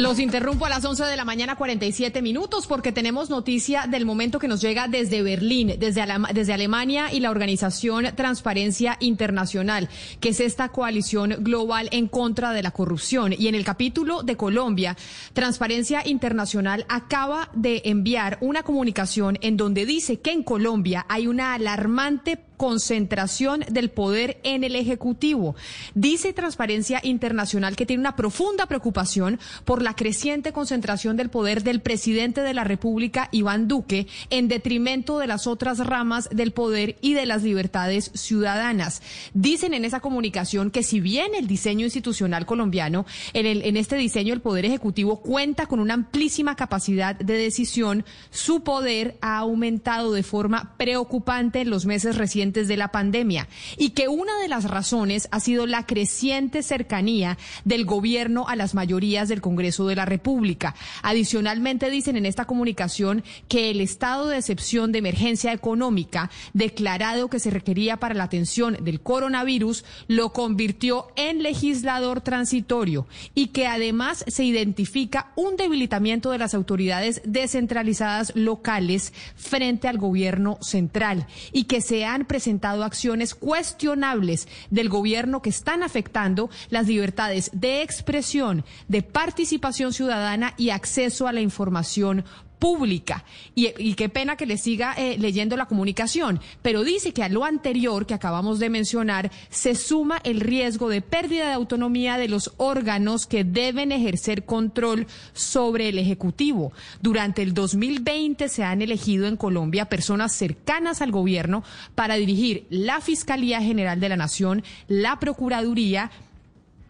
Los 0.00 0.18
interrumpo 0.18 0.64
a 0.64 0.70
las 0.70 0.82
11 0.82 1.04
de 1.04 1.16
la 1.16 1.26
mañana 1.26 1.56
47 1.56 2.22
minutos 2.22 2.66
porque 2.66 2.90
tenemos 2.90 3.28
noticia 3.28 3.84
del 3.86 4.06
momento 4.06 4.38
que 4.38 4.48
nos 4.48 4.62
llega 4.62 4.88
desde 4.88 5.22
Berlín, 5.22 5.74
desde, 5.78 6.00
Alema- 6.00 6.32
desde 6.32 6.54
Alemania 6.54 7.12
y 7.12 7.20
la 7.20 7.30
organización 7.30 8.06
Transparencia 8.16 8.96
Internacional, 9.00 9.90
que 10.20 10.30
es 10.30 10.40
esta 10.40 10.70
coalición 10.70 11.36
global 11.40 11.90
en 11.92 12.08
contra 12.08 12.52
de 12.52 12.62
la 12.62 12.70
corrupción. 12.70 13.34
Y 13.38 13.48
en 13.48 13.54
el 13.54 13.64
capítulo 13.64 14.22
de 14.22 14.38
Colombia, 14.38 14.96
Transparencia 15.34 16.00
Internacional 16.06 16.86
acaba 16.88 17.50
de 17.54 17.82
enviar 17.84 18.38
una 18.40 18.62
comunicación 18.62 19.38
en 19.42 19.58
donde 19.58 19.84
dice 19.84 20.18
que 20.20 20.32
en 20.32 20.42
Colombia 20.42 21.04
hay 21.10 21.26
una 21.26 21.52
alarmante 21.52 22.38
concentración 22.60 23.64
del 23.70 23.88
poder 23.88 24.38
en 24.42 24.64
el 24.64 24.76
Ejecutivo. 24.76 25.56
Dice 25.94 26.34
Transparencia 26.34 27.00
Internacional 27.02 27.74
que 27.74 27.86
tiene 27.86 28.02
una 28.02 28.16
profunda 28.16 28.66
preocupación 28.66 29.40
por 29.64 29.80
la 29.80 29.94
creciente 29.94 30.52
concentración 30.52 31.16
del 31.16 31.30
poder 31.30 31.62
del 31.62 31.80
presidente 31.80 32.42
de 32.42 32.52
la 32.52 32.64
República, 32.64 33.30
Iván 33.32 33.66
Duque, 33.66 34.08
en 34.28 34.48
detrimento 34.48 35.18
de 35.18 35.26
las 35.26 35.46
otras 35.46 35.78
ramas 35.78 36.28
del 36.30 36.52
poder 36.52 36.98
y 37.00 37.14
de 37.14 37.24
las 37.24 37.44
libertades 37.44 38.10
ciudadanas. 38.12 39.00
Dicen 39.32 39.72
en 39.72 39.86
esa 39.86 40.00
comunicación 40.00 40.70
que 40.70 40.82
si 40.82 41.00
bien 41.00 41.34
el 41.34 41.46
diseño 41.46 41.86
institucional 41.86 42.44
colombiano, 42.44 43.06
en, 43.32 43.78
este 43.78 43.96
diseño 43.96 44.34
el 44.34 44.42
Poder 44.42 44.66
Ejecutivo 44.66 45.22
cuenta 45.22 45.64
con 45.64 45.80
una 45.80 45.94
amplísima 45.94 46.56
capacidad 46.56 47.16
de 47.16 47.38
decisión, 47.38 48.04
su 48.28 48.62
poder 48.62 49.16
ha 49.22 49.38
aumentado 49.38 50.12
de 50.12 50.22
forma 50.22 50.74
preocupante 50.76 51.62
en 51.62 51.70
los 51.70 51.86
meses 51.86 52.18
recientes 52.18 52.49
de 52.50 52.76
la 52.76 52.88
pandemia 52.88 53.48
y 53.76 53.90
que 53.90 54.08
una 54.08 54.38
de 54.40 54.48
las 54.48 54.64
razones 54.64 55.28
ha 55.30 55.40
sido 55.40 55.66
la 55.66 55.86
creciente 55.86 56.62
cercanía 56.62 57.38
del 57.64 57.84
gobierno 57.84 58.48
a 58.48 58.56
las 58.56 58.74
mayorías 58.74 59.28
del 59.28 59.40
Congreso 59.40 59.86
de 59.86 59.96
la 59.96 60.04
República. 60.04 60.74
Adicionalmente 61.02 61.90
dicen 61.90 62.16
en 62.16 62.26
esta 62.26 62.44
comunicación 62.44 63.22
que 63.48 63.70
el 63.70 63.80
estado 63.80 64.28
de 64.28 64.38
excepción 64.38 64.92
de 64.92 64.98
emergencia 64.98 65.52
económica 65.52 66.30
declarado 66.52 67.30
que 67.30 67.38
se 67.38 67.50
requería 67.50 67.98
para 67.98 68.14
la 68.14 68.24
atención 68.24 68.76
del 68.80 69.00
coronavirus 69.00 69.84
lo 70.08 70.32
convirtió 70.32 71.08
en 71.16 71.42
legislador 71.42 72.20
transitorio 72.20 73.06
y 73.34 73.48
que 73.48 73.66
además 73.66 74.24
se 74.26 74.44
identifica 74.44 75.32
un 75.36 75.56
debilitamiento 75.56 76.30
de 76.30 76.38
las 76.38 76.54
autoridades 76.54 77.22
descentralizadas 77.24 78.32
locales 78.34 79.12
frente 79.36 79.88
al 79.88 79.98
gobierno 79.98 80.58
central 80.60 81.26
y 81.52 81.64
que 81.64 81.80
se 81.80 82.04
han 82.04 82.24
presentado 82.24 82.39
acciones 82.84 83.34
cuestionables 83.34 84.48
del 84.70 84.88
gobierno 84.88 85.42
que 85.42 85.50
están 85.50 85.82
afectando 85.82 86.50
las 86.70 86.86
libertades 86.86 87.50
de 87.52 87.82
expresión, 87.82 88.64
de 88.88 89.02
participación 89.02 89.92
ciudadana 89.92 90.54
y 90.56 90.70
acceso 90.70 91.28
a 91.28 91.32
la 91.32 91.40
información 91.40 92.24
pública. 92.60 93.24
Y, 93.56 93.70
y 93.78 93.94
qué 93.94 94.08
pena 94.08 94.36
que 94.36 94.46
le 94.46 94.56
siga 94.56 94.94
eh, 94.96 95.16
leyendo 95.18 95.56
la 95.56 95.66
comunicación, 95.66 96.40
pero 96.62 96.84
dice 96.84 97.12
que 97.12 97.24
a 97.24 97.28
lo 97.28 97.44
anterior 97.44 98.06
que 98.06 98.14
acabamos 98.14 98.60
de 98.60 98.70
mencionar 98.70 99.32
se 99.48 99.74
suma 99.74 100.20
el 100.22 100.38
riesgo 100.38 100.88
de 100.88 101.00
pérdida 101.00 101.48
de 101.48 101.54
autonomía 101.54 102.18
de 102.18 102.28
los 102.28 102.52
órganos 102.58 103.26
que 103.26 103.42
deben 103.42 103.90
ejercer 103.90 104.44
control 104.44 105.08
sobre 105.32 105.88
el 105.88 105.98
Ejecutivo. 105.98 106.72
Durante 107.00 107.42
el 107.42 107.54
2020 107.54 108.48
se 108.48 108.62
han 108.62 108.82
elegido 108.82 109.26
en 109.26 109.36
Colombia 109.36 109.88
personas 109.88 110.34
cercanas 110.34 111.02
al 111.02 111.10
gobierno 111.10 111.64
para 111.94 112.16
dirigir 112.16 112.66
la 112.68 113.00
Fiscalía 113.00 113.62
General 113.62 113.98
de 113.98 114.08
la 114.08 114.16
Nación, 114.16 114.62
la 114.86 115.18
Procuraduría, 115.18 116.10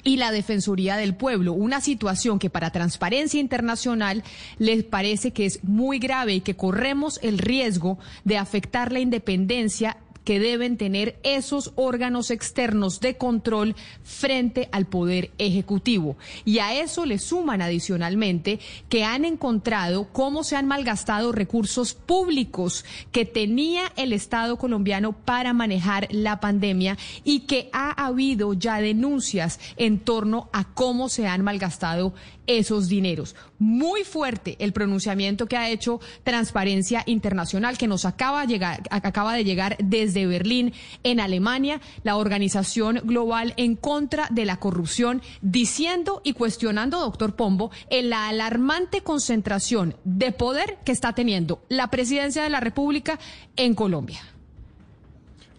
y 0.05 0.17
la 0.17 0.33
Defensoría 0.33 0.97
del 0.97 1.15
Pueblo, 1.15 1.53
una 1.53 1.81
situación 1.81 2.39
que 2.39 2.51
para 2.51 2.71
Transparencia 2.71 3.41
Internacional 3.41 4.23
les 4.59 4.85
parece 4.85 5.33
que 5.33 5.47
es 5.47 5.65
muy 5.65 5.99
grave 5.99 6.35
y 6.35 6.41
que 6.41 6.57
corremos 6.57 7.21
el 7.23 7.39
riesgo 7.39 7.99
de 8.25 8.39
afectar 8.39 8.93
la 8.93 9.01
independencia 9.01 9.97
que 10.31 10.39
deben 10.39 10.77
tener 10.77 11.19
esos 11.25 11.73
órganos 11.75 12.31
externos 12.31 13.01
de 13.01 13.17
control 13.17 13.75
frente 14.05 14.69
al 14.71 14.87
poder 14.87 15.33
ejecutivo. 15.39 16.17
Y 16.45 16.61
a 16.61 16.73
eso 16.81 17.05
le 17.05 17.19
suman 17.19 17.63
adicionalmente 17.63 18.61
que 18.89 19.03
han 19.03 19.25
encontrado 19.25 20.07
cómo 20.13 20.45
se 20.45 20.55
han 20.55 20.69
malgastado 20.69 21.33
recursos 21.33 21.95
públicos 21.95 22.85
que 23.11 23.25
tenía 23.25 23.93
el 23.97 24.13
Estado 24.13 24.57
colombiano 24.57 25.15
para 25.15 25.53
manejar 25.53 26.07
la 26.13 26.39
pandemia 26.39 26.97
y 27.25 27.41
que 27.41 27.69
ha 27.73 27.91
habido 27.91 28.53
ya 28.53 28.81
denuncias 28.81 29.59
en 29.77 29.99
torno 29.99 30.49
a 30.53 30.63
cómo 30.63 31.09
se 31.09 31.27
han 31.27 31.43
malgastado 31.43 32.15
esos 32.59 32.89
dineros. 32.89 33.37
Muy 33.59 34.05
fuerte 34.05 34.57
el 34.59 34.73
pronunciamiento 34.73 35.47
que 35.47 35.57
ha 35.57 35.71
hecho 35.71 36.01
Transparencia 36.25 37.03
Internacional, 37.07 37.79
que 37.79 37.87
nos 37.87 38.05
acaba 38.05 38.47
de 38.47 39.45
llegar, 39.45 39.77
desde 39.79 40.20
Berlín, 40.27 40.73
en 41.03 41.21
Alemania, 41.21 41.81
la 42.03 42.17
organización 42.17 43.01
global 43.05 43.55
en 43.57 43.77
contra 43.77 44.29
de 44.31 44.45
la 44.45 44.59
corrupción, 44.59 45.23
diciendo 45.43 46.21
y 46.25 46.33
cuestionando, 46.33 47.01
doctor 47.01 47.37
Pombo, 47.37 47.71
en 47.91 48.11
la 48.11 48.29
alarmante 48.29 49.03
concentración 49.03 49.97
de 50.05 50.33
poder 50.33 50.79
que 50.85 50.93
está 50.93 51.13
teniendo 51.13 51.63
la 51.69 51.89
presidencia 51.89 52.43
de 52.43 52.51
la 52.51 52.61
República 52.61 53.19
en 53.57 53.75
Colombia. 53.75 54.21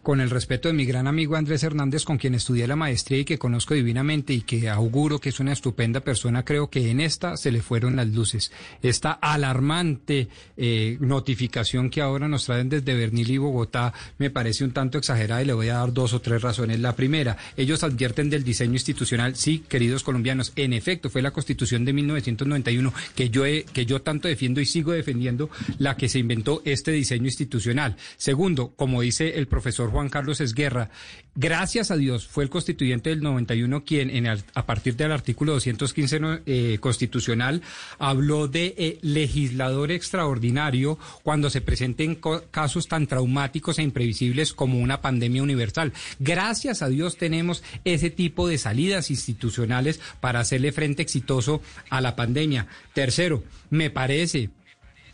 Con 0.04 0.20
el 0.20 0.30
respeto 0.30 0.68
de 0.68 0.74
mi 0.74 0.86
gran 0.86 1.08
amigo 1.08 1.36
Andrés 1.36 1.64
Hernández, 1.64 2.06
con 2.06 2.18
quien 2.18 2.34
estudié 2.34 2.68
la 2.68 2.76
maestría 2.76 3.20
y 3.20 3.26
que 3.26 3.38
conozco 3.38 3.74
divinamente 3.74 4.34
y 4.34 4.42
que 4.42 4.70
auguro 4.70 5.20
que 5.20 5.30
es 5.30 5.40
una 5.40 5.54
estupenda 5.54 6.00
persona, 6.00 6.44
creo 6.44 6.70
que 6.70 6.90
en 6.90 7.00
esta 7.00 7.38
se 7.38 7.52
le 7.52 7.62
fueron 7.62 7.96
las 7.96 8.08
luces. 8.08 8.52
Esta 8.82 9.12
alarmante 9.12 10.28
eh, 10.58 10.98
notificación 11.00 11.90
que 11.90 12.02
ahora 12.02 12.28
nos 12.28 12.46
traen 12.46 12.70
desde 12.70 12.96
Bernil 12.96 13.30
y 13.30 13.38
Bogotá 13.38 13.94
me 14.18 14.30
parece 14.30 14.64
un 14.64 14.72
tanto 14.72 14.98
exagerada 14.98 15.44
y 15.44 15.46
le 15.46 15.54
voy 15.54 15.70
a 15.70 15.76
dar 15.76 15.94
dos 15.94 16.14
o 16.14 16.22
tres 16.22 16.42
razones. 16.42 16.80
La 16.80 16.96
primera, 16.96 17.38
ellos 17.56 17.84
advierten 17.84 18.30
del 18.30 18.44
diseño 18.44 18.74
institucional. 18.74 19.36
Sí, 19.36 19.64
queridos 19.68 20.04
colombianos, 20.04 20.52
en 20.56 20.74
efecto, 20.74 21.10
fue 21.10 21.22
la 21.22 21.32
Constitución 21.32 21.86
de 21.86 21.94
1991 21.94 22.94
que 23.16 23.30
yo, 23.30 23.46
he, 23.46 23.64
que 23.64 23.86
yo 23.86 24.02
tanto 24.02 24.28
defiendo 24.28 24.62
y 24.62 24.66
sigo 24.66 24.92
defendiendo 24.92 25.50
la 25.78 25.96
que 25.96 26.10
se 26.10 26.20
inventó 26.20 26.62
este 26.66 26.92
diseño 26.92 27.26
institucional. 27.26 27.98
Segundo, 28.18 28.74
como 28.76 29.02
dice 29.02 29.38
el 29.38 29.48
profesor 29.48 29.91
Juan 29.92 30.10
Carlos 30.10 30.42
Esguerra, 30.42 30.90
gracias 31.36 31.92
a 31.92 31.98
Dios 31.98 32.28
fue 32.28 32.44
el 32.44 32.50
constituyente 32.50 33.10
del 33.10 33.22
91 33.22 33.84
quien 33.84 34.10
en 34.10 34.26
el, 34.26 34.44
a 34.54 34.66
partir 34.66 34.96
del 34.96 35.12
artículo 35.12 35.54
215 35.54 36.42
eh, 36.46 36.78
constitucional 36.80 37.62
habló 38.00 38.48
de 38.48 38.74
eh, 38.78 39.00
legislador 39.02 39.92
extraordinario 39.92 40.98
cuando 41.24 41.50
se 41.50 41.62
presenten 41.62 42.20
casos 42.52 42.88
tan 42.88 43.08
traumáticos 43.08 43.80
e 43.80 43.84
imprevisibles 43.84 44.54
como 44.54 44.80
una 44.80 45.02
pandemia 45.02 45.44
universal. 45.44 45.94
Gracias 46.20 46.82
a 46.82 46.90
Dios 46.90 47.18
tenemos 47.18 47.64
ese 47.86 48.10
tipo 48.10 48.48
de 48.48 48.58
salidas 48.58 49.12
institucionales 49.12 50.00
para 50.20 50.40
hacerle 50.40 50.72
frente 50.72 51.02
exitoso 51.02 51.62
a 51.90 52.02
la 52.02 52.16
pandemia. 52.16 52.68
Tercero, 52.94 53.44
me 53.70 53.90
parece 53.90 54.50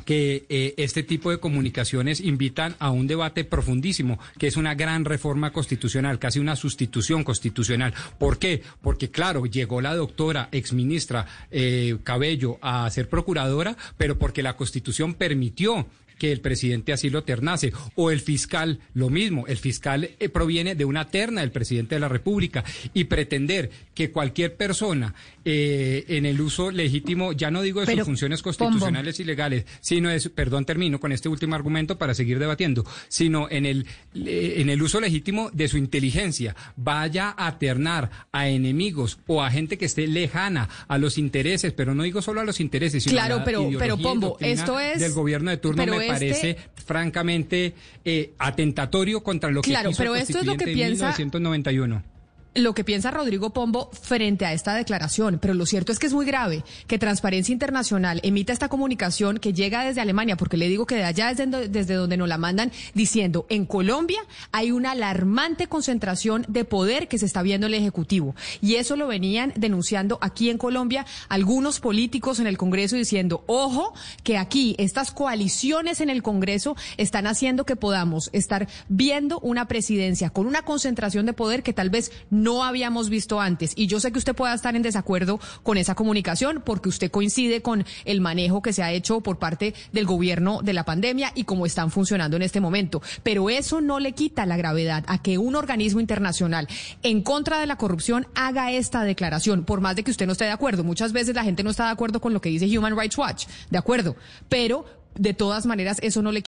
que 0.08 0.46
eh, 0.48 0.74
este 0.78 1.04
tipo 1.04 1.32
de 1.32 1.40
comunicaciones 1.42 2.22
invitan 2.22 2.78
a 2.80 2.92
un 2.92 3.08
debate 3.08 3.44
profundísimo, 3.44 4.20
que 4.40 4.48
es 4.48 4.56
una 4.56 4.74
gran 4.74 5.04
reforma 5.04 5.52
constitucional, 5.52 6.18
casi 6.18 6.40
una 6.40 6.56
sustitución 6.56 7.26
constitucional. 7.26 7.94
¿Por 8.18 8.40
qué? 8.40 8.64
Porque, 8.82 9.12
claro, 9.12 9.46
llegó 9.46 9.82
la 9.82 9.94
doctora 9.94 10.48
exministra 10.54 11.26
eh, 11.52 11.98
Cabello 12.06 12.58
a 12.62 12.90
ser 12.90 13.10
procuradora, 13.10 13.76
pero 13.98 14.18
porque 14.18 14.44
la 14.44 14.56
Constitución 14.56 15.14
permitió 15.14 15.86
que 16.18 16.32
el 16.32 16.42
presidente 16.42 16.94
así 16.94 17.10
lo 17.10 17.24
ternase. 17.24 17.74
O 17.96 18.12
el 18.12 18.22
fiscal, 18.22 18.80
lo 18.94 19.10
mismo. 19.10 19.48
El 19.48 19.58
fiscal 19.58 20.12
eh, 20.20 20.30
proviene 20.30 20.76
de 20.76 20.86
una 20.86 21.10
terna 21.10 21.42
del 21.42 21.52
presidente 21.52 21.96
de 21.96 22.00
la 22.00 22.10
República. 22.10 22.64
Y 22.94 23.06
pretender 23.06 23.70
que 23.94 24.12
cualquier 24.12 24.56
persona 24.56 25.14
eh, 25.46 26.06
en 26.10 26.26
el 26.26 26.40
uso 26.42 26.72
legítimo, 26.72 27.34
ya 27.34 27.52
no 27.52 27.62
digo 27.62 27.84
de 27.84 27.96
sus 27.96 28.06
funciones 28.06 28.42
constitucionales 28.42 29.20
y 29.20 29.24
legales, 29.24 29.66
sino 29.80 30.10
es, 30.10 30.30
perdón, 30.30 30.66
termino 30.66 31.00
con 31.00 31.12
este 31.12 31.30
último 31.30 31.56
argumento 31.56 31.98
para 31.98 32.14
seguir 32.14 32.40
debatiendo, 32.40 32.86
sino 33.08 33.48
en 33.50 33.66
el, 33.66 33.86
en 34.14 34.70
el 34.70 34.82
uso 34.82 35.00
legítimo 35.00 35.50
de 35.52 35.68
su 35.68 35.78
inteligencia, 35.78 36.56
vaya 36.76 37.34
a 37.38 37.58
ternar 37.60 38.28
a 38.32 38.48
enemigos 38.50 39.20
o 39.28 39.42
a 39.42 39.50
gente 39.50 39.78
que 39.78 39.86
esté 39.86 40.08
lejana 40.08 40.70
a 40.88 40.98
los 40.98 41.18
intereses, 41.18 41.74
pero 41.74 41.96
no 41.96 42.04
digo 42.04 42.22
solo 42.22 42.42
a 42.42 42.44
los 42.44 42.60
intereses, 42.60 43.04
sino 43.04 43.14
claro, 43.14 43.36
a 43.36 43.40
la 43.40 43.46
pero, 43.46 43.70
pero 43.80 43.98
Pombo, 43.98 44.38
esto 44.40 44.80
es 44.80 45.00
del 45.00 45.14
gobierno 45.14 45.52
de 45.52 45.58
turno 45.58 45.86
me 45.86 46.07
este 46.08 46.28
parece 46.28 46.58
francamente 46.76 47.74
eh, 48.06 48.34
atentatorio 48.38 49.22
contra 49.22 49.52
lo 49.52 49.62
que 49.62 49.72
claro, 49.72 49.90
quiso 49.90 50.00
pero 50.00 50.16
el 50.16 50.22
esto 50.22 50.40
es 50.40 50.46
lo 50.46 50.56
que 50.58 50.66
piensa 50.66 51.08
1991 51.08 52.17
lo 52.54 52.74
que 52.74 52.84
piensa 52.84 53.12
Rodrigo 53.12 53.52
Pombo 53.52 53.90
frente 54.02 54.46
a 54.46 54.54
esta 54.54 54.74
declaración, 54.76 55.38
pero 55.40 55.54
lo 55.54 55.66
cierto 55.66 55.92
es 55.92 56.00
que 56.00 56.08
es 56.08 56.14
muy 56.14 56.26
grave 56.26 56.64
que 56.88 56.98
Transparencia 56.98 57.54
Internacional 57.54 58.20
emita 58.24 58.54
esta 58.54 58.70
comunicación 58.70 59.38
que 59.38 59.54
llega 59.54 59.86
desde 59.86 60.02
Alemania, 60.02 60.38
porque 60.38 60.58
le 60.58 60.68
digo 60.68 60.86
que 60.86 60.96
de 60.96 61.04
allá 61.04 61.32
es 61.32 61.38
desde, 61.38 61.68
desde 61.68 61.94
donde 61.94 62.18
nos 62.18 62.28
la 62.28 62.38
mandan, 62.38 62.72
diciendo, 62.94 63.46
en 63.50 63.66
Colombia 63.66 64.20
hay 64.52 64.72
una 64.72 64.92
alarmante 64.92 65.68
concentración 65.68 66.46
de 66.48 66.66
poder 66.66 67.08
que 67.08 67.20
se 67.20 67.26
está 67.26 67.42
viendo 67.42 67.68
en 67.68 67.74
el 67.74 67.82
Ejecutivo. 67.82 68.36
Y 68.62 68.76
eso 68.76 68.96
lo 68.96 69.08
venían 69.08 69.54
denunciando 69.56 70.18
aquí 70.22 70.50
en 70.50 70.58
Colombia 70.58 71.06
algunos 71.30 71.80
políticos 71.80 72.40
en 72.40 72.48
el 72.48 72.58
Congreso 72.58 72.96
diciendo, 72.96 73.44
ojo, 73.48 73.94
que 74.24 74.38
aquí 74.38 74.76
estas 74.80 75.12
coaliciones 75.12 76.02
en 76.02 76.10
el 76.10 76.24
Congreso 76.24 76.76
están 76.98 77.28
haciendo 77.28 77.66
que 77.66 77.76
podamos 77.76 78.30
estar 78.34 78.68
viendo 78.90 79.40
una 79.40 79.68
presidencia 79.68 80.30
con 80.30 80.48
una 80.48 80.64
concentración 80.64 81.26
de 81.26 81.34
poder 81.34 81.64
que 81.64 81.74
tal 81.74 81.90
vez 81.90 82.12
no 82.30 82.47
no 82.48 82.64
habíamos 82.64 83.10
visto 83.10 83.42
antes. 83.42 83.74
Y 83.76 83.88
yo 83.88 84.00
sé 84.00 84.14
que 84.14 84.20
usted 84.20 84.34
pueda 84.34 84.54
estar 84.54 84.74
en 84.74 84.82
desacuerdo 84.82 85.38
con 85.64 85.78
esa 85.78 85.96
comunicación 85.96 86.64
porque 86.64 86.88
usted 86.88 87.12
coincide 87.12 87.62
con 87.62 87.86
el 88.06 88.22
manejo 88.22 88.62
que 88.62 88.72
se 88.72 88.84
ha 88.84 88.94
hecho 88.94 89.20
por 89.20 89.38
parte 89.38 89.74
del 89.92 90.06
gobierno 90.06 90.62
de 90.62 90.72
la 90.72 90.86
pandemia 90.86 91.34
y 91.36 91.44
cómo 91.44 91.66
están 91.66 91.92
funcionando 91.92 92.38
en 92.38 92.44
este 92.44 92.62
momento. 92.62 93.02
Pero 93.22 93.50
eso 93.50 93.82
no 93.82 94.00
le 94.00 94.14
quita 94.14 94.46
la 94.46 94.56
gravedad 94.56 95.04
a 95.08 95.22
que 95.22 95.38
un 95.38 95.56
organismo 95.56 96.00
internacional 96.00 96.70
en 97.04 97.22
contra 97.22 97.60
de 97.60 97.68
la 97.68 97.76
corrupción 97.76 98.28
haga 98.34 98.72
esta 98.72 99.04
declaración, 99.04 99.66
por 99.66 99.82
más 99.82 99.98
de 99.98 100.06
que 100.06 100.12
usted 100.12 100.26
no 100.26 100.32
esté 100.32 100.46
de 100.46 100.52
acuerdo. 100.52 100.86
Muchas 100.86 101.12
veces 101.12 101.36
la 101.36 101.44
gente 101.44 101.64
no 101.64 101.70
está 101.70 101.88
de 101.88 101.92
acuerdo 101.92 102.22
con 102.22 102.34
lo 102.34 102.40
que 102.40 102.48
dice 102.48 102.78
Human 102.78 102.98
Rights 102.98 103.18
Watch, 103.18 103.48
de 103.70 103.78
acuerdo. 103.78 104.16
Pero 104.48 104.86
de 105.16 105.34
todas 105.34 105.66
maneras 105.66 105.98
eso 106.02 106.22
no 106.22 106.32
le 106.32 106.44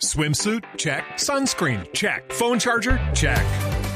Swimsuit? 0.00 0.64
Check. 0.76 1.02
Sunscreen? 1.16 1.86
Check. 1.94 2.30
Phone 2.32 2.58
charger? 2.58 2.98
Check. 3.14 3.69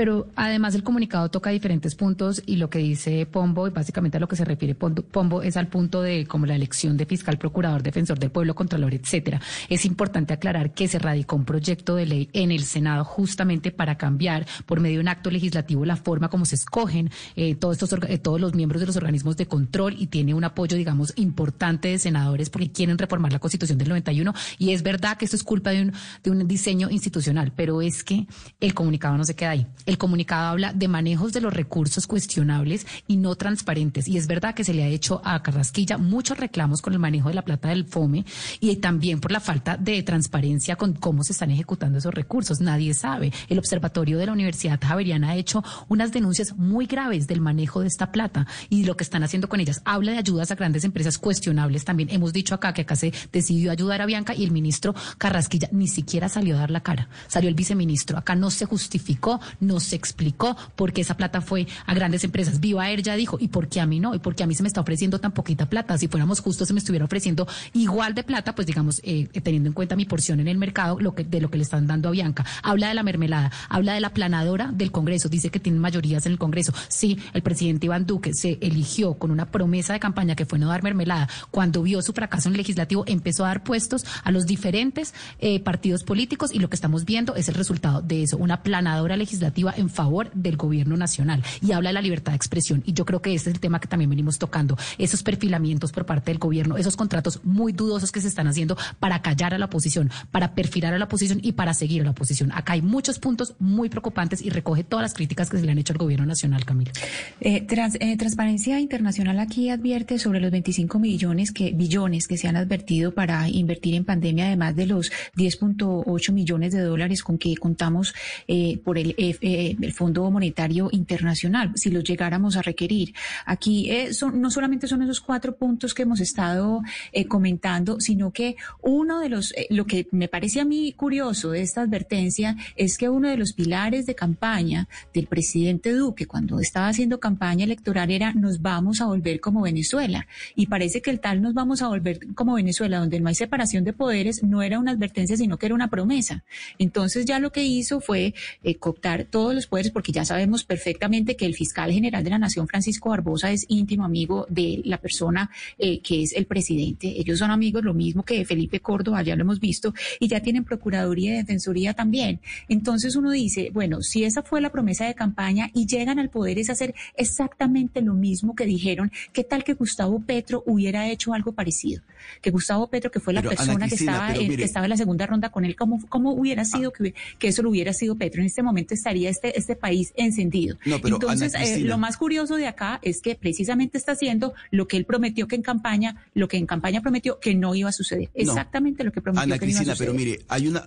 Pero 0.00 0.28
además 0.34 0.74
el 0.74 0.82
comunicado 0.82 1.28
toca 1.30 1.50
diferentes 1.50 1.94
puntos 1.94 2.42
y 2.46 2.56
lo 2.56 2.70
que 2.70 2.78
dice 2.78 3.26
Pombo, 3.26 3.68
y 3.68 3.70
básicamente 3.70 4.16
a 4.16 4.20
lo 4.20 4.28
que 4.28 4.34
se 4.34 4.46
refiere 4.46 4.74
Pombo, 4.74 5.42
es 5.42 5.58
al 5.58 5.66
punto 5.66 6.00
de 6.00 6.24
como 6.26 6.46
la 6.46 6.54
elección 6.54 6.96
de 6.96 7.04
fiscal, 7.04 7.36
procurador, 7.36 7.82
defensor 7.82 8.18
del 8.18 8.30
pueblo, 8.30 8.54
contralor, 8.54 8.94
etcétera. 8.94 9.42
Es 9.68 9.84
importante 9.84 10.32
aclarar 10.32 10.72
que 10.72 10.88
se 10.88 10.98
radicó 10.98 11.36
un 11.36 11.44
proyecto 11.44 11.96
de 11.96 12.06
ley 12.06 12.30
en 12.32 12.50
el 12.50 12.64
Senado 12.64 13.04
justamente 13.04 13.72
para 13.72 13.98
cambiar 13.98 14.46
por 14.64 14.80
medio 14.80 14.96
de 14.96 15.00
un 15.02 15.08
acto 15.08 15.30
legislativo 15.30 15.84
la 15.84 15.96
forma 15.96 16.30
como 16.30 16.46
se 16.46 16.54
escogen 16.54 17.10
eh, 17.36 17.54
todos 17.54 17.82
estos 17.82 17.92
eh, 18.08 18.16
todos 18.16 18.40
los 18.40 18.54
miembros 18.54 18.80
de 18.80 18.86
los 18.86 18.96
organismos 18.96 19.36
de 19.36 19.44
control 19.44 19.96
y 19.98 20.06
tiene 20.06 20.32
un 20.32 20.44
apoyo, 20.44 20.78
digamos, 20.78 21.12
importante 21.16 21.88
de 21.88 21.98
senadores 21.98 22.48
porque 22.48 22.72
quieren 22.72 22.96
reformar 22.96 23.34
la 23.34 23.38
Constitución 23.38 23.76
del 23.76 23.90
91 23.90 24.32
y 24.56 24.70
es 24.70 24.82
verdad 24.82 25.18
que 25.18 25.26
esto 25.26 25.36
es 25.36 25.44
culpa 25.44 25.72
de 25.72 25.82
un 25.82 25.92
de 26.24 26.30
un 26.30 26.48
diseño 26.48 26.88
institucional, 26.88 27.52
pero 27.54 27.82
es 27.82 28.02
que 28.02 28.26
el 28.60 28.72
comunicado 28.72 29.18
no 29.18 29.24
se 29.24 29.36
queda 29.36 29.50
ahí 29.50 29.66
el 29.90 29.98
comunicado 29.98 30.46
habla 30.46 30.72
de 30.72 30.86
manejos 30.86 31.32
de 31.32 31.40
los 31.40 31.52
recursos 31.52 32.06
cuestionables 32.06 32.86
y 33.08 33.16
no 33.16 33.34
transparentes. 33.34 34.06
Y 34.06 34.18
es 34.18 34.28
verdad 34.28 34.54
que 34.54 34.62
se 34.62 34.72
le 34.72 34.84
ha 34.84 34.86
hecho 34.86 35.20
a 35.24 35.42
Carrasquilla 35.42 35.98
muchos 35.98 36.38
reclamos 36.38 36.80
con 36.80 36.92
el 36.92 37.00
manejo 37.00 37.28
de 37.28 37.34
la 37.34 37.42
plata 37.42 37.70
del 37.70 37.84
FOME 37.84 38.24
y 38.60 38.76
también 38.76 39.18
por 39.18 39.32
la 39.32 39.40
falta 39.40 39.76
de 39.76 40.00
transparencia 40.04 40.76
con 40.76 40.92
cómo 40.92 41.24
se 41.24 41.32
están 41.32 41.50
ejecutando 41.50 41.98
esos 41.98 42.14
recursos. 42.14 42.60
Nadie 42.60 42.94
sabe. 42.94 43.32
El 43.48 43.58
Observatorio 43.58 44.16
de 44.16 44.26
la 44.26 44.32
Universidad 44.32 44.78
Javeriana 44.80 45.30
ha 45.30 45.36
hecho 45.36 45.64
unas 45.88 46.12
denuncias 46.12 46.56
muy 46.56 46.86
graves 46.86 47.26
del 47.26 47.40
manejo 47.40 47.80
de 47.80 47.88
esta 47.88 48.12
plata 48.12 48.46
y 48.68 48.84
lo 48.84 48.96
que 48.96 49.02
están 49.02 49.24
haciendo 49.24 49.48
con 49.48 49.58
ellas. 49.58 49.82
Habla 49.84 50.12
de 50.12 50.18
ayudas 50.18 50.52
a 50.52 50.54
grandes 50.54 50.84
empresas 50.84 51.18
cuestionables. 51.18 51.84
También 51.84 52.10
hemos 52.12 52.32
dicho 52.32 52.54
acá 52.54 52.72
que 52.72 52.82
acá 52.82 52.94
se 52.94 53.12
decidió 53.32 53.72
ayudar 53.72 54.02
a 54.02 54.06
Bianca 54.06 54.36
y 54.36 54.44
el 54.44 54.52
ministro 54.52 54.94
Carrasquilla 55.18 55.68
ni 55.72 55.88
siquiera 55.88 56.28
salió 56.28 56.54
a 56.54 56.60
dar 56.60 56.70
la 56.70 56.84
cara. 56.84 57.08
Salió 57.26 57.48
el 57.48 57.56
viceministro. 57.56 58.16
Acá 58.18 58.36
no 58.36 58.52
se 58.52 58.66
justificó, 58.66 59.40
no 59.58 59.79
se 59.80 59.96
explicó 59.96 60.56
por 60.76 60.92
qué 60.92 61.00
esa 61.00 61.16
plata 61.16 61.40
fue 61.40 61.66
a 61.86 61.94
grandes 61.94 62.24
empresas. 62.24 62.60
Viva 62.60 62.88
Air 62.90 63.02
ya 63.02 63.16
dijo, 63.16 63.38
¿y 63.40 63.48
por 63.48 63.68
qué 63.68 63.80
a 63.80 63.86
mí 63.86 64.00
no? 64.00 64.14
¿Y 64.14 64.18
por 64.18 64.34
qué 64.34 64.44
a 64.44 64.46
mí 64.46 64.54
se 64.54 64.62
me 64.62 64.68
está 64.68 64.80
ofreciendo 64.80 65.18
tan 65.18 65.32
poquita 65.32 65.68
plata? 65.68 65.96
Si 65.98 66.08
fuéramos 66.08 66.40
justos, 66.40 66.68
se 66.68 66.74
me 66.74 66.78
estuviera 66.78 67.04
ofreciendo 67.04 67.46
igual 67.72 68.14
de 68.14 68.22
plata, 68.22 68.54
pues 68.54 68.66
digamos, 68.66 69.00
eh, 69.04 69.28
teniendo 69.42 69.68
en 69.68 69.72
cuenta 69.72 69.96
mi 69.96 70.04
porción 70.04 70.40
en 70.40 70.48
el 70.48 70.58
mercado, 70.58 71.00
lo 71.00 71.14
que, 71.14 71.24
de 71.24 71.40
lo 71.40 71.50
que 71.50 71.58
le 71.58 71.64
están 71.64 71.86
dando 71.86 72.08
a 72.08 72.12
Bianca. 72.12 72.44
Habla 72.62 72.88
de 72.88 72.94
la 72.94 73.02
mermelada, 73.02 73.50
habla 73.68 73.94
de 73.94 74.00
la 74.00 74.10
planadora 74.10 74.70
del 74.72 74.90
Congreso, 74.90 75.28
dice 75.28 75.50
que 75.50 75.60
tienen 75.60 75.80
mayorías 75.80 76.26
en 76.26 76.32
el 76.32 76.38
Congreso. 76.38 76.72
Sí, 76.88 77.18
el 77.32 77.42
presidente 77.42 77.86
Iván 77.86 78.06
Duque 78.06 78.34
se 78.34 78.58
eligió 78.60 79.14
con 79.14 79.30
una 79.30 79.50
promesa 79.50 79.92
de 79.92 80.00
campaña 80.00 80.34
que 80.34 80.46
fue 80.46 80.58
no 80.58 80.68
dar 80.68 80.82
mermelada. 80.82 81.28
Cuando 81.50 81.82
vio 81.82 82.02
su 82.02 82.12
fracaso 82.12 82.48
en 82.48 82.54
el 82.54 82.58
legislativo, 82.58 83.04
empezó 83.06 83.44
a 83.44 83.48
dar 83.48 83.62
puestos 83.62 84.04
a 84.24 84.30
los 84.30 84.46
diferentes 84.46 85.14
eh, 85.38 85.60
partidos 85.60 86.04
políticos 86.04 86.50
y 86.52 86.58
lo 86.58 86.68
que 86.68 86.76
estamos 86.76 87.04
viendo 87.04 87.34
es 87.34 87.48
el 87.48 87.54
resultado 87.54 88.02
de 88.02 88.22
eso, 88.22 88.36
una 88.36 88.62
planadora 88.62 89.16
legislativa 89.16 89.59
en 89.76 89.90
favor 89.90 90.30
del 90.32 90.56
gobierno 90.56 90.96
nacional 90.96 91.42
y 91.62 91.72
habla 91.72 91.90
de 91.90 91.94
la 91.94 92.02
libertad 92.02 92.32
de 92.32 92.36
expresión. 92.36 92.82
Y 92.86 92.92
yo 92.92 93.04
creo 93.04 93.20
que 93.20 93.34
ese 93.34 93.50
es 93.50 93.54
el 93.54 93.60
tema 93.60 93.80
que 93.80 93.88
también 93.88 94.10
venimos 94.10 94.38
tocando, 94.38 94.76
esos 94.98 95.22
perfilamientos 95.22 95.92
por 95.92 96.06
parte 96.06 96.30
del 96.30 96.38
gobierno, 96.38 96.76
esos 96.76 96.96
contratos 96.96 97.40
muy 97.44 97.72
dudosos 97.72 98.12
que 98.12 98.20
se 98.20 98.28
están 98.28 98.46
haciendo 98.46 98.76
para 98.98 99.22
callar 99.22 99.54
a 99.54 99.58
la 99.58 99.66
oposición, 99.66 100.10
para 100.30 100.54
perfilar 100.54 100.94
a 100.94 100.98
la 100.98 101.04
oposición 101.04 101.40
y 101.42 101.52
para 101.52 101.74
seguir 101.74 102.02
a 102.02 102.04
la 102.04 102.10
oposición. 102.10 102.52
Acá 102.52 102.74
hay 102.74 102.82
muchos 102.82 103.18
puntos 103.18 103.54
muy 103.58 103.88
preocupantes 103.88 104.42
y 104.42 104.50
recoge 104.50 104.84
todas 104.84 105.02
las 105.02 105.14
críticas 105.14 105.50
que 105.50 105.58
se 105.58 105.64
le 105.64 105.72
han 105.72 105.78
hecho 105.78 105.92
al 105.92 105.98
gobierno 105.98 106.26
nacional, 106.26 106.64
Camila. 106.64 106.92
Eh, 107.40 107.66
eh, 107.68 108.16
Transparencia 108.16 108.80
Internacional 108.80 109.38
aquí 109.38 109.70
advierte 109.70 110.18
sobre 110.18 110.40
los 110.40 110.50
25 110.50 110.98
millones 110.98 111.52
que, 111.52 111.72
billones 111.72 112.26
que 112.26 112.36
se 112.36 112.48
han 112.48 112.56
advertido 112.56 113.12
para 113.12 113.48
invertir 113.48 113.94
en 113.94 114.04
pandemia, 114.04 114.46
además 114.46 114.76
de 114.76 114.86
los 114.86 115.10
10.8 115.36 116.32
millones 116.32 116.72
de 116.72 116.80
dólares 116.80 117.22
con 117.22 117.38
que 117.38 117.54
contamos 117.56 118.14
eh, 118.48 118.78
por 118.84 118.98
el, 118.98 119.14
el 119.54 119.92
Fondo 119.92 120.30
Monetario 120.30 120.88
Internacional, 120.92 121.72
si 121.74 121.90
los 121.90 122.04
llegáramos 122.04 122.56
a 122.56 122.62
requerir. 122.62 123.14
Aquí 123.46 123.90
eh, 123.90 124.12
son, 124.14 124.40
no 124.40 124.50
solamente 124.50 124.86
son 124.86 125.02
esos 125.02 125.20
cuatro 125.20 125.56
puntos 125.56 125.94
que 125.94 126.02
hemos 126.02 126.20
estado 126.20 126.82
eh, 127.12 127.26
comentando, 127.26 128.00
sino 128.00 128.32
que 128.32 128.56
uno 128.82 129.20
de 129.20 129.28
los, 129.28 129.52
eh, 129.52 129.66
lo 129.70 129.86
que 129.86 130.06
me 130.10 130.28
parece 130.28 130.60
a 130.60 130.64
mí 130.64 130.92
curioso 130.92 131.50
de 131.50 131.62
esta 131.62 131.82
advertencia 131.82 132.56
es 132.76 132.98
que 132.98 133.08
uno 133.08 133.28
de 133.28 133.36
los 133.36 133.52
pilares 133.52 134.06
de 134.06 134.14
campaña 134.14 134.88
del 135.14 135.26
presidente 135.26 135.92
Duque 135.92 136.26
cuando 136.26 136.60
estaba 136.60 136.88
haciendo 136.88 137.20
campaña 137.20 137.64
electoral 137.64 138.10
era 138.10 138.32
nos 138.32 138.62
vamos 138.62 139.00
a 139.00 139.06
volver 139.06 139.40
como 139.40 139.62
Venezuela. 139.62 140.26
Y 140.54 140.66
parece 140.66 141.02
que 141.02 141.10
el 141.10 141.20
tal 141.20 141.42
nos 141.42 141.54
vamos 141.54 141.82
a 141.82 141.88
volver 141.88 142.34
como 142.34 142.54
Venezuela, 142.54 142.98
donde 142.98 143.20
no 143.20 143.28
hay 143.28 143.34
separación 143.34 143.84
de 143.84 143.92
poderes, 143.92 144.42
no 144.42 144.62
era 144.62 144.78
una 144.78 144.92
advertencia, 144.92 145.36
sino 145.36 145.58
que 145.58 145.66
era 145.66 145.74
una 145.74 145.88
promesa. 145.88 146.44
Entonces 146.78 147.24
ya 147.24 147.38
lo 147.38 147.52
que 147.52 147.64
hizo 147.64 148.00
fue 148.00 148.34
cooptar 148.78 149.24
todo 149.24 149.39
todos 149.40 149.54
los 149.54 149.66
poderes, 149.66 149.90
porque 149.90 150.12
ya 150.12 150.22
sabemos 150.22 150.64
perfectamente 150.64 151.34
que 151.34 151.46
el 151.46 151.54
fiscal 151.54 151.90
general 151.90 152.22
de 152.22 152.28
la 152.28 152.38
Nación, 152.38 152.68
Francisco 152.68 153.08
Barbosa, 153.08 153.50
es 153.50 153.64
íntimo 153.68 154.04
amigo 154.04 154.44
de 154.50 154.82
la 154.84 154.98
persona 154.98 155.50
eh, 155.78 156.00
que 156.00 156.22
es 156.24 156.34
el 156.34 156.44
presidente. 156.44 157.18
Ellos 157.18 157.38
son 157.38 157.50
amigos, 157.50 157.82
lo 157.82 157.94
mismo 157.94 158.22
que 158.22 158.44
Felipe 158.44 158.80
Córdoba, 158.80 159.22
ya 159.22 159.36
lo 159.36 159.40
hemos 159.40 159.58
visto, 159.58 159.94
y 160.18 160.28
ya 160.28 160.40
tienen 160.40 160.64
Procuraduría 160.64 161.32
y 161.32 161.36
Defensoría 161.38 161.94
también. 161.94 162.40
Entonces 162.68 163.16
uno 163.16 163.30
dice, 163.30 163.70
bueno, 163.72 164.02
si 164.02 164.24
esa 164.24 164.42
fue 164.42 164.60
la 164.60 164.70
promesa 164.70 165.06
de 165.06 165.14
campaña 165.14 165.70
y 165.72 165.86
llegan 165.86 166.18
al 166.18 166.28
poder 166.28 166.58
es 166.58 166.68
hacer 166.68 166.94
exactamente 167.16 168.02
lo 168.02 168.12
mismo 168.12 168.54
que 168.54 168.66
dijeron, 168.66 169.10
¿qué 169.32 169.42
tal 169.42 169.64
que 169.64 169.72
Gustavo 169.72 170.20
Petro 170.20 170.62
hubiera 170.66 171.08
hecho 171.08 171.32
algo 171.32 171.52
parecido? 171.52 172.02
Que 172.42 172.50
Gustavo 172.50 172.88
Petro, 172.88 173.10
que 173.10 173.20
fue 173.20 173.32
la 173.32 173.40
persona 173.40 173.88
que, 173.88 173.94
estaba, 173.94 174.34
en, 174.34 174.54
que 174.54 174.64
estaba 174.64 174.84
en 174.84 174.90
la 174.90 174.98
segunda 174.98 175.26
ronda 175.26 175.48
con 175.48 175.64
él, 175.64 175.76
¿cómo, 175.76 175.98
cómo 176.10 176.32
hubiera 176.32 176.66
sido 176.66 176.92
que, 176.92 177.14
que, 177.38 177.48
eso 177.48 177.62
lo 177.62 177.70
hubiera 177.70 177.94
sido 177.94 178.16
Petro? 178.16 178.42
En 178.42 178.46
este 178.46 178.62
momento 178.62 178.92
estaría 178.92 179.29
este, 179.30 179.58
este 179.58 179.76
país 179.76 180.12
encendido. 180.16 180.76
Entonces, 180.84 181.54
eh, 181.54 181.80
lo 181.80 181.98
más 181.98 182.16
curioso 182.16 182.56
de 182.56 182.66
acá 182.66 183.00
es 183.02 183.22
que 183.22 183.34
precisamente 183.34 183.96
está 183.96 184.12
haciendo 184.12 184.54
lo 184.70 184.86
que 184.86 184.96
él 184.96 185.04
prometió 185.04 185.48
que 185.48 185.56
en 185.56 185.62
campaña, 185.62 186.24
lo 186.34 186.48
que 186.48 186.56
en 186.56 186.66
campaña 186.66 187.00
prometió 187.00 187.40
que 187.40 187.54
no 187.54 187.74
iba 187.74 187.88
a 187.88 187.92
suceder. 187.92 188.30
Exactamente 188.34 189.04
lo 189.04 189.12
que 189.12 189.20
prometió 189.20 189.44
Ana 189.44 189.58
que 189.58 189.66
no 189.66 189.70
iba 189.70 189.80
a 189.80 189.84
Cristina, 189.84 189.96
pero 189.98 190.14
mire, 190.14 190.40
hay 190.48 190.68
una 190.68 190.84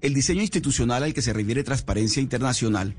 el 0.00 0.14
diseño 0.14 0.40
institucional 0.40 1.02
al 1.02 1.12
que 1.12 1.20
se 1.20 1.32
refiere 1.34 1.62
Transparencia 1.62 2.22
Internacional 2.22 2.94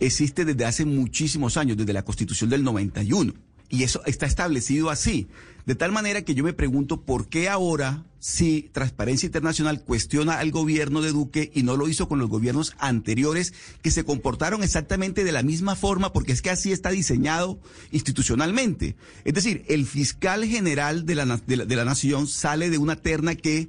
existe 0.00 0.44
desde 0.44 0.64
hace 0.64 0.84
muchísimos 0.84 1.56
años, 1.56 1.76
desde 1.76 1.92
la 1.92 2.02
Constitución 2.02 2.50
del 2.50 2.64
91. 2.64 3.34
Y 3.70 3.84
eso 3.84 4.02
está 4.04 4.26
establecido 4.26 4.90
así. 4.90 5.28
De 5.66 5.74
tal 5.76 5.92
manera 5.92 6.22
que 6.22 6.34
yo 6.34 6.42
me 6.42 6.52
pregunto 6.52 7.02
por 7.02 7.28
qué 7.28 7.48
ahora, 7.48 8.04
si 8.18 8.68
Transparencia 8.72 9.26
Internacional 9.26 9.82
cuestiona 9.84 10.40
al 10.40 10.50
gobierno 10.50 11.00
de 11.00 11.12
Duque 11.12 11.52
y 11.54 11.62
no 11.62 11.76
lo 11.76 11.86
hizo 11.86 12.08
con 12.08 12.18
los 12.18 12.28
gobiernos 12.28 12.74
anteriores, 12.78 13.52
que 13.80 13.92
se 13.92 14.02
comportaron 14.02 14.64
exactamente 14.64 15.22
de 15.22 15.32
la 15.32 15.44
misma 15.44 15.76
forma, 15.76 16.12
porque 16.12 16.32
es 16.32 16.42
que 16.42 16.50
así 16.50 16.72
está 16.72 16.90
diseñado 16.90 17.60
institucionalmente. 17.92 18.96
Es 19.24 19.34
decir, 19.34 19.64
el 19.68 19.86
fiscal 19.86 20.44
general 20.44 21.06
de 21.06 21.14
la, 21.14 21.40
de 21.46 21.56
la, 21.56 21.64
de 21.64 21.76
la 21.76 21.84
nación 21.84 22.26
sale 22.26 22.68
de 22.68 22.78
una 22.78 22.96
terna 22.96 23.36
que 23.36 23.68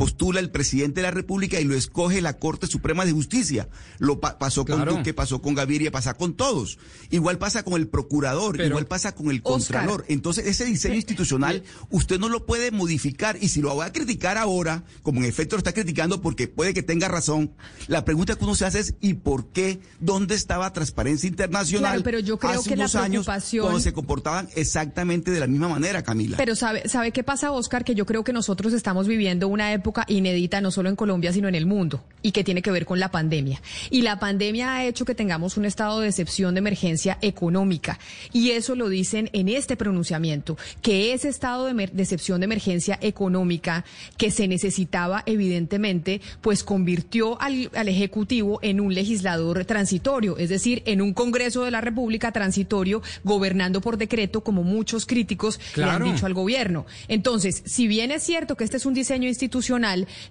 postula 0.00 0.40
el 0.40 0.50
presidente 0.50 1.02
de 1.02 1.08
la 1.08 1.10
República 1.10 1.60
y 1.60 1.64
lo 1.64 1.74
escoge 1.74 2.22
la 2.22 2.38
Corte 2.38 2.66
Suprema 2.66 3.04
de 3.04 3.12
Justicia. 3.12 3.68
Lo 3.98 4.18
pa 4.18 4.38
pasó 4.38 4.64
con 4.64 4.76
claro. 4.76 4.94
Duque, 4.94 5.12
pasó 5.12 5.42
con 5.42 5.54
Gaviria, 5.54 5.90
pasa 5.90 6.14
con 6.14 6.32
todos. 6.32 6.78
Igual 7.10 7.36
pasa 7.36 7.64
con 7.64 7.74
el 7.74 7.86
procurador, 7.86 8.56
Pero, 8.56 8.70
igual 8.70 8.86
pasa 8.86 9.14
con 9.14 9.30
el 9.30 9.42
contralor. 9.42 10.00
Oscar, 10.00 10.12
Entonces, 10.12 10.46
ese 10.46 10.64
diseño 10.64 10.94
institucional 10.94 11.64
usted 11.90 12.18
no 12.18 12.30
lo 12.30 12.46
puede 12.46 12.70
modificar 12.70 13.36
y 13.42 13.48
si 13.48 13.60
lo 13.60 13.76
va 13.76 13.84
a 13.84 13.92
criticar 13.92 14.38
ahora, 14.38 14.84
como 15.02 15.20
en 15.20 15.26
efecto 15.26 15.56
lo 15.56 15.58
está 15.58 15.74
criticando 15.74 16.22
porque 16.22 16.48
puede 16.48 16.72
que 16.72 16.82
tenga 16.82 17.08
razón, 17.08 17.52
la 17.86 18.06
pregunta 18.06 18.36
que 18.36 18.44
uno 18.44 18.54
se 18.54 18.64
hace 18.64 18.80
es 18.80 18.94
¿y 19.02 19.12
por 19.12 19.48
qué? 19.48 19.80
¿Dónde 20.00 20.34
estaba 20.34 20.72
Transparencia 20.72 21.28
Internacional? 21.28 21.90
Claro, 21.90 22.04
pero 22.04 22.20
yo 22.20 22.38
creo 22.38 22.52
hace 22.52 22.70
que 22.70 22.74
unos 22.74 22.94
la 22.94 23.02
años 23.02 23.26
cuando 23.26 23.80
se 23.80 23.92
comportaban 23.92 24.48
exactamente 24.56 25.30
de 25.30 25.40
la 25.40 25.46
misma 25.46 25.68
manera, 25.68 26.02
Camila. 26.02 26.38
Pero 26.38 26.56
sabe, 26.56 26.88
sabe 26.88 27.12
qué 27.12 27.22
pasa, 27.22 27.52
Oscar, 27.52 27.84
que 27.84 27.94
yo 27.94 28.06
creo 28.06 28.24
que 28.24 28.32
nosotros 28.32 28.72
estamos 28.72 29.06
viviendo 29.06 29.46
una 29.46 29.74
época 29.74 29.89
inédita 30.08 30.60
no 30.60 30.70
solo 30.70 30.88
en 30.88 30.96
Colombia, 30.96 31.32
sino 31.32 31.48
en 31.48 31.54
el 31.54 31.66
mundo, 31.66 32.02
y 32.22 32.32
que 32.32 32.44
tiene 32.44 32.62
que 32.62 32.70
ver 32.70 32.86
con 32.86 33.00
la 33.00 33.10
pandemia. 33.10 33.60
Y 33.90 34.02
la 34.02 34.18
pandemia 34.18 34.74
ha 34.74 34.84
hecho 34.84 35.04
que 35.04 35.14
tengamos 35.14 35.56
un 35.56 35.64
estado 35.64 36.00
de 36.00 36.08
excepción 36.08 36.54
de 36.54 36.58
emergencia 36.58 37.18
económica. 37.20 37.98
Y 38.32 38.50
eso 38.50 38.74
lo 38.74 38.88
dicen 38.88 39.30
en 39.32 39.48
este 39.48 39.76
pronunciamiento, 39.76 40.56
que 40.82 41.12
ese 41.12 41.28
estado 41.28 41.66
de, 41.66 41.86
de 41.86 42.02
excepción 42.02 42.40
de 42.40 42.44
emergencia 42.44 42.98
económica 43.00 43.84
que 44.16 44.30
se 44.30 44.48
necesitaba, 44.48 45.22
evidentemente, 45.26 46.20
pues 46.40 46.62
convirtió 46.62 47.40
al, 47.40 47.70
al 47.74 47.88
Ejecutivo 47.88 48.58
en 48.62 48.80
un 48.80 48.94
legislador 48.94 49.64
transitorio, 49.64 50.36
es 50.38 50.48
decir, 50.48 50.82
en 50.86 51.02
un 51.02 51.12
Congreso 51.12 51.64
de 51.64 51.70
la 51.70 51.80
República 51.80 52.32
transitorio, 52.32 53.02
gobernando 53.24 53.80
por 53.80 53.96
decreto, 53.96 54.42
como 54.42 54.62
muchos 54.62 55.06
críticos 55.06 55.58
claro. 55.72 56.04
le 56.04 56.10
han 56.10 56.14
dicho 56.14 56.26
al 56.26 56.34
gobierno. 56.34 56.86
Entonces, 57.08 57.62
si 57.64 57.88
bien 57.88 58.10
es 58.10 58.22
cierto 58.22 58.56
que 58.56 58.64
este 58.64 58.76
es 58.76 58.86
un 58.86 58.94
diseño 58.94 59.28
institucional, 59.28 59.79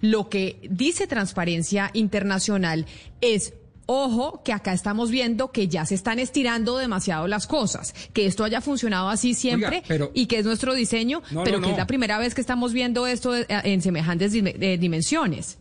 lo 0.01 0.29
que 0.29 0.59
dice 0.69 1.07
Transparencia 1.07 1.91
Internacional 1.93 2.85
es 3.21 3.53
Ojo 3.91 4.43
que 4.43 4.53
acá 4.53 4.71
estamos 4.71 5.09
viendo 5.09 5.51
que 5.51 5.67
ya 5.67 5.83
se 5.83 5.95
están 5.95 6.19
estirando 6.19 6.77
demasiado 6.77 7.27
las 7.27 7.47
cosas, 7.47 7.95
que 8.13 8.27
esto 8.27 8.43
haya 8.43 8.61
funcionado 8.61 9.09
así 9.09 9.33
siempre 9.33 9.77
Oiga, 9.77 9.85
pero, 9.87 10.11
y 10.13 10.27
que 10.27 10.37
es 10.37 10.45
nuestro 10.45 10.75
diseño, 10.75 11.23
no, 11.31 11.43
pero 11.43 11.57
no, 11.57 11.63
que 11.63 11.69
no. 11.69 11.73
es 11.73 11.77
la 11.79 11.87
primera 11.87 12.19
vez 12.19 12.35
que 12.35 12.41
estamos 12.41 12.71
viendo 12.71 13.07
esto 13.07 13.33
en 13.35 13.81
semejantes 13.81 14.31
dimensiones. 14.31 15.57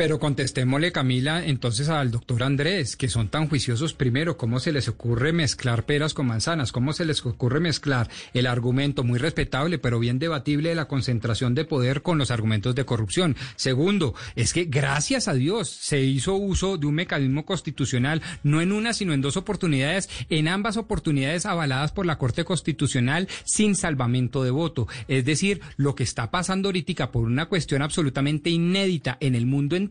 Pero 0.00 0.18
contestémosle, 0.18 0.92
Camila, 0.92 1.44
entonces 1.44 1.90
al 1.90 2.10
doctor 2.10 2.42
Andrés, 2.42 2.96
que 2.96 3.10
son 3.10 3.28
tan 3.28 3.50
juiciosos 3.50 3.92
primero, 3.92 4.38
¿cómo 4.38 4.58
se 4.58 4.72
les 4.72 4.88
ocurre 4.88 5.34
mezclar 5.34 5.84
peras 5.84 6.14
con 6.14 6.26
manzanas? 6.26 6.72
¿Cómo 6.72 6.94
se 6.94 7.04
les 7.04 7.22
ocurre 7.26 7.60
mezclar 7.60 8.08
el 8.32 8.46
argumento 8.46 9.04
muy 9.04 9.18
respetable, 9.18 9.76
pero 9.78 9.98
bien 9.98 10.18
debatible 10.18 10.70
de 10.70 10.74
la 10.74 10.88
concentración 10.88 11.54
de 11.54 11.66
poder 11.66 12.00
con 12.00 12.16
los 12.16 12.30
argumentos 12.30 12.74
de 12.74 12.86
corrupción? 12.86 13.36
Segundo, 13.56 14.14
es 14.36 14.54
que 14.54 14.64
gracias 14.64 15.28
a 15.28 15.34
Dios 15.34 15.68
se 15.68 16.00
hizo 16.00 16.34
uso 16.34 16.78
de 16.78 16.86
un 16.86 16.94
mecanismo 16.94 17.44
constitucional, 17.44 18.22
no 18.42 18.62
en 18.62 18.72
una, 18.72 18.94
sino 18.94 19.12
en 19.12 19.20
dos 19.20 19.36
oportunidades, 19.36 20.08
en 20.30 20.48
ambas 20.48 20.78
oportunidades 20.78 21.44
avaladas 21.44 21.92
por 21.92 22.06
la 22.06 22.16
Corte 22.16 22.44
Constitucional 22.44 23.28
sin 23.44 23.76
salvamento 23.76 24.44
de 24.44 24.50
voto. 24.50 24.88
Es 25.08 25.26
decir, 25.26 25.60
lo 25.76 25.94
que 25.94 26.04
está 26.04 26.30
pasando 26.30 26.68
ahorita 26.68 27.12
por 27.12 27.24
una 27.24 27.50
cuestión 27.50 27.82
absolutamente 27.82 28.48
inédita 28.48 29.18
en 29.20 29.34
el 29.34 29.44
mundo 29.44 29.76
entero, 29.76 29.89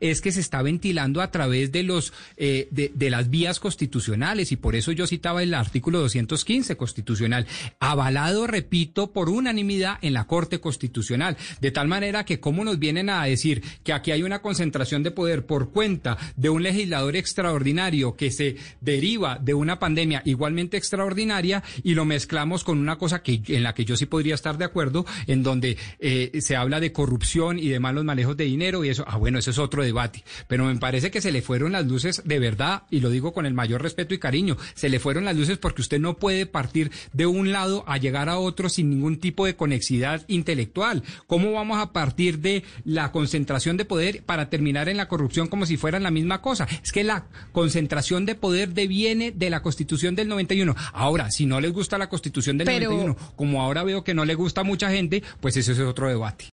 es 0.00 0.20
que 0.20 0.32
se 0.32 0.40
está 0.40 0.62
ventilando 0.62 1.20
a 1.20 1.30
través 1.30 1.72
de 1.72 1.82
los 1.82 2.12
eh, 2.36 2.68
de, 2.70 3.10
las 3.10 3.30
vías 3.30 3.60
constitucionales 3.60 4.50
y 4.52 4.56
por 4.56 4.74
eso 4.74 4.92
yo 4.92 5.06
citaba 5.06 5.42
el 5.42 5.54
artículo 5.54 6.00
215 6.00 6.76
constitucional 6.76 7.46
avalado 7.78 8.46
repito 8.46 9.12
por 9.12 9.28
unanimidad 9.28 9.98
en 10.02 10.14
la 10.14 10.26
Corte 10.26 10.60
Constitucional. 10.60 11.36
De 11.60 11.70
tal 11.70 11.86
manera 11.86 12.24
que 12.24 12.40
cómo 12.40 12.64
nos 12.64 12.78
vienen 12.78 13.10
a 13.10 13.24
decir 13.24 13.62
que 13.82 13.92
aquí 13.92 14.10
hay 14.10 14.22
una 14.22 14.42
concentración 14.42 15.02
de 15.02 15.10
poder 15.10 15.46
por 15.46 15.70
cuenta 15.70 16.16
de 16.36 16.48
un 16.48 16.62
legislador 16.62 17.16
extraordinario 17.16 18.16
que 18.16 18.30
se 18.30 18.56
deriva 18.80 19.38
de 19.38 19.54
una 19.54 19.78
pandemia 19.78 20.22
igualmente 20.24 20.76
extraordinaria 20.76 21.62
y 21.82 21.94
lo 21.94 22.04
mezclamos 22.04 22.64
con 22.64 22.78
una 22.78 22.96
cosa 22.96 23.22
que 23.22 23.42
en 23.48 23.62
la 23.62 23.74
que 23.74 23.84
yo 23.84 23.96
sí 23.96 24.06
podría 24.06 24.34
estar 24.34 24.58
de 24.58 24.64
acuerdo 24.64 25.04
en 25.26 25.42
donde 25.42 25.76
eh, 25.98 26.32
se 26.40 26.56
habla 26.56 26.80
de 26.80 26.92
corrupción 26.92 27.58
y 27.58 27.68
de 27.68 27.80
malos 27.80 28.04
manejos 28.04 28.36
de 28.36 28.44
dinero 28.44 28.84
y 28.84 28.88
eso 28.88 29.04
Ah, 29.06 29.18
bueno, 29.24 29.38
ese 29.38 29.52
es 29.52 29.58
otro 29.58 29.82
debate. 29.82 30.22
Pero 30.48 30.66
me 30.66 30.76
parece 30.76 31.10
que 31.10 31.22
se 31.22 31.32
le 31.32 31.40
fueron 31.40 31.72
las 31.72 31.86
luces 31.86 32.20
de 32.26 32.38
verdad, 32.38 32.82
y 32.90 33.00
lo 33.00 33.08
digo 33.08 33.32
con 33.32 33.46
el 33.46 33.54
mayor 33.54 33.80
respeto 33.80 34.12
y 34.12 34.18
cariño, 34.18 34.58
se 34.74 34.90
le 34.90 35.00
fueron 35.00 35.24
las 35.24 35.34
luces 35.34 35.56
porque 35.56 35.80
usted 35.80 35.98
no 35.98 36.18
puede 36.18 36.44
partir 36.44 36.92
de 37.14 37.24
un 37.24 37.50
lado 37.50 37.84
a 37.86 37.96
llegar 37.96 38.28
a 38.28 38.38
otro 38.38 38.68
sin 38.68 38.90
ningún 38.90 39.18
tipo 39.18 39.46
de 39.46 39.56
conexidad 39.56 40.26
intelectual. 40.28 41.04
¿Cómo 41.26 41.52
vamos 41.52 41.78
a 41.78 41.94
partir 41.94 42.40
de 42.40 42.64
la 42.84 43.12
concentración 43.12 43.78
de 43.78 43.86
poder 43.86 44.22
para 44.24 44.50
terminar 44.50 44.90
en 44.90 44.98
la 44.98 45.08
corrupción 45.08 45.48
como 45.48 45.64
si 45.64 45.78
fueran 45.78 46.02
la 46.02 46.10
misma 46.10 46.42
cosa? 46.42 46.68
Es 46.82 46.92
que 46.92 47.02
la 47.02 47.26
concentración 47.52 48.26
de 48.26 48.34
poder 48.34 48.74
deviene 48.74 49.32
de 49.32 49.48
la 49.48 49.62
Constitución 49.62 50.16
del 50.16 50.28
91. 50.28 50.76
Ahora, 50.92 51.30
si 51.30 51.46
no 51.46 51.62
les 51.62 51.72
gusta 51.72 51.96
la 51.96 52.10
Constitución 52.10 52.58
del 52.58 52.66
Pero... 52.66 52.90
91, 52.90 53.32
como 53.36 53.62
ahora 53.62 53.84
veo 53.84 54.04
que 54.04 54.12
no 54.12 54.26
le 54.26 54.34
gusta 54.34 54.60
a 54.60 54.64
mucha 54.64 54.90
gente, 54.90 55.22
pues 55.40 55.56
ese 55.56 55.72
es 55.72 55.80
otro 55.80 56.08
debate. 56.08 56.50